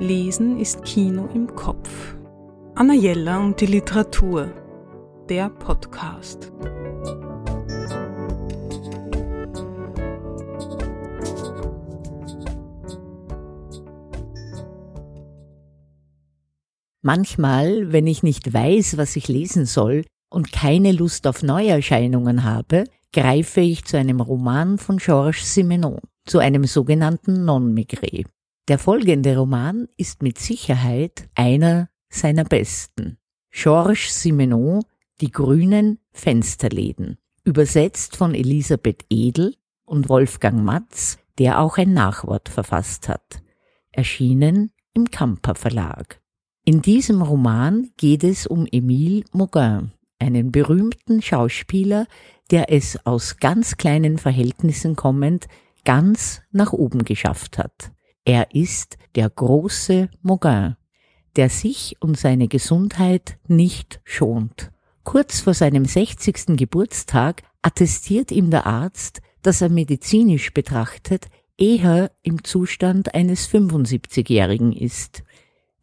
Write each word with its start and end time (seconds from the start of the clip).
Lesen 0.00 0.58
ist 0.58 0.82
Kino 0.82 1.28
im 1.34 1.54
Kopf. 1.54 2.16
Anna 2.74 2.94
Jella 2.94 3.38
und 3.38 3.60
die 3.60 3.66
Literatur. 3.66 4.50
Der 5.28 5.50
Podcast. 5.50 6.50
Manchmal, 17.02 17.92
wenn 17.92 18.06
ich 18.06 18.22
nicht 18.22 18.54
weiß, 18.54 18.96
was 18.96 19.16
ich 19.16 19.28
lesen 19.28 19.66
soll 19.66 20.06
und 20.30 20.50
keine 20.50 20.92
Lust 20.92 21.26
auf 21.26 21.42
Neuerscheinungen 21.42 22.44
habe, 22.44 22.84
greife 23.12 23.60
ich 23.60 23.84
zu 23.84 23.98
einem 23.98 24.22
Roman 24.22 24.78
von 24.78 24.96
Georges 24.96 25.52
Simenon, 25.54 26.00
zu 26.24 26.38
einem 26.38 26.64
sogenannten 26.64 27.44
Non-Migré. 27.44 28.24
Der 28.70 28.78
folgende 28.78 29.36
Roman 29.36 29.88
ist 29.96 30.22
mit 30.22 30.38
Sicherheit 30.38 31.28
einer 31.34 31.88
seiner 32.08 32.44
besten. 32.44 33.18
Georges 33.50 34.22
Simenon, 34.22 34.84
Die 35.20 35.32
grünen 35.32 35.98
Fensterläden, 36.12 37.18
übersetzt 37.42 38.16
von 38.16 38.32
Elisabeth 38.32 39.06
Edel 39.10 39.56
und 39.84 40.08
Wolfgang 40.08 40.62
Matz, 40.62 41.18
der 41.38 41.58
auch 41.60 41.78
ein 41.78 41.94
Nachwort 41.94 42.48
verfasst 42.48 43.08
hat. 43.08 43.42
Erschienen 43.90 44.70
im 44.94 45.10
Kamper 45.10 45.56
Verlag. 45.56 46.20
In 46.64 46.80
diesem 46.80 47.22
Roman 47.22 47.90
geht 47.96 48.22
es 48.22 48.46
um 48.46 48.68
Emile 48.70 49.24
Mauguin, 49.32 49.90
einen 50.20 50.52
berühmten 50.52 51.22
Schauspieler, 51.22 52.06
der 52.52 52.72
es 52.72 53.04
aus 53.04 53.38
ganz 53.38 53.78
kleinen 53.78 54.16
Verhältnissen 54.16 54.94
kommend 54.94 55.48
ganz 55.84 56.42
nach 56.52 56.72
oben 56.72 57.02
geschafft 57.02 57.58
hat. 57.58 57.90
Er 58.24 58.54
ist 58.54 58.98
der 59.14 59.30
große 59.30 60.08
Mauguin, 60.22 60.76
der 61.36 61.48
sich 61.48 61.96
und 62.00 62.18
seine 62.18 62.48
Gesundheit 62.48 63.38
nicht 63.46 64.00
schont. 64.04 64.70
Kurz 65.04 65.40
vor 65.40 65.54
seinem 65.54 65.84
60. 65.84 66.56
Geburtstag 66.56 67.42
attestiert 67.62 68.30
ihm 68.30 68.50
der 68.50 68.66
Arzt, 68.66 69.20
dass 69.42 69.62
er 69.62 69.70
medizinisch 69.70 70.52
betrachtet 70.52 71.26
eher 71.56 72.10
im 72.22 72.42
Zustand 72.42 73.14
eines 73.14 73.48
75-Jährigen 73.50 74.72
ist. 74.72 75.22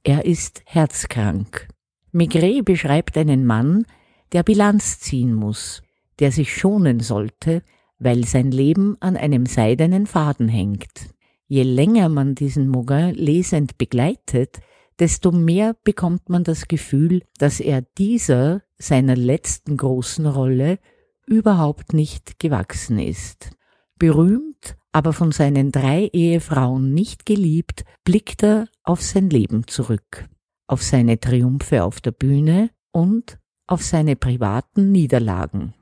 Er 0.03 0.25
ist 0.25 0.61
herzkrank. 0.65 1.67
Maigret 2.11 2.65
beschreibt 2.65 3.17
einen 3.17 3.45
Mann, 3.45 3.85
der 4.31 4.43
Bilanz 4.43 4.99
ziehen 4.99 5.33
muss, 5.33 5.83
der 6.19 6.31
sich 6.31 6.55
schonen 6.55 6.99
sollte, 6.99 7.61
weil 7.99 8.25
sein 8.25 8.51
Leben 8.51 8.97
an 8.99 9.17
einem 9.17 9.45
seidenen 9.45 10.07
Faden 10.07 10.49
hängt. 10.49 11.09
Je 11.47 11.63
länger 11.63 12.09
man 12.09 12.35
diesen 12.35 12.67
Mauguin 12.67 13.13
lesend 13.15 13.77
begleitet, 13.77 14.59
desto 14.99 15.31
mehr 15.31 15.75
bekommt 15.83 16.29
man 16.29 16.43
das 16.43 16.67
Gefühl, 16.67 17.23
dass 17.37 17.59
er 17.59 17.83
dieser 17.97 18.63
seiner 18.77 19.15
letzten 19.15 19.77
großen 19.77 20.25
Rolle 20.25 20.79
überhaupt 21.25 21.93
nicht 21.93 22.39
gewachsen 22.39 22.99
ist. 22.99 23.51
Berühmt, 23.97 24.75
aber 24.91 25.13
von 25.13 25.31
seinen 25.31 25.71
drei 25.71 26.09
Ehefrauen 26.11 26.93
nicht 26.93 27.25
geliebt, 27.25 27.85
blickt 28.03 28.43
er 28.43 28.67
auf 28.83 29.01
sein 29.01 29.29
Leben 29.29 29.67
zurück, 29.67 30.27
auf 30.67 30.83
seine 30.83 31.19
Triumphe 31.19 31.83
auf 31.83 32.01
der 32.01 32.11
Bühne 32.11 32.71
und 32.91 33.39
auf 33.67 33.83
seine 33.83 34.15
privaten 34.15 34.91
Niederlagen. 34.91 35.73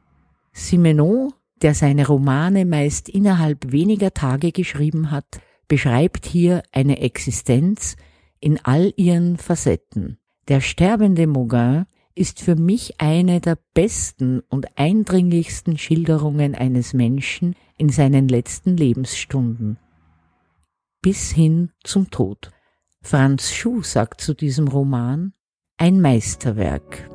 Simenon, 0.52 1.34
der 1.62 1.74
seine 1.74 2.08
Romane 2.08 2.66
meist 2.66 3.10
innerhalb 3.10 3.72
weniger 3.72 4.14
Tage 4.14 4.52
geschrieben 4.52 5.12
hat, 5.12 5.42
beschreibt 5.68 6.26
hier 6.26 6.64
eine 6.72 7.00
Existenz 7.02 7.96
in 8.40 8.60
all 8.64 8.94
ihren 8.96 9.38
Facetten. 9.38 10.18
Der 10.48 10.62
sterbende 10.62 11.28
Mauguin 11.28 11.86
ist 12.14 12.42
für 12.42 12.56
mich 12.56 13.02
eine 13.02 13.42
der 13.42 13.58
besten 13.74 14.42
und 14.50 14.78
eindringlichsten 14.78 15.78
Schilderungen 15.78 16.56
eines 16.56 16.94
Menschen 16.94 17.56
in 17.78 17.90
seinen 17.90 18.28
letzten 18.28 18.78
Lebensstunden. 18.78 19.78
Bis 21.02 21.32
hin 21.32 21.72
zum 21.84 22.10
Tod. 22.10 22.52
Franz 23.02 23.52
Schuh 23.52 23.84
sagt 23.84 24.22
zu 24.22 24.34
diesem 24.34 24.68
Roman, 24.68 25.34
ein 25.78 26.00
Meisterwerk. 26.00 27.10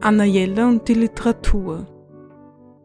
Anna 0.00 0.24
Jella 0.24 0.68
und 0.68 0.86
die 0.86 0.94
Literatur 0.94 1.86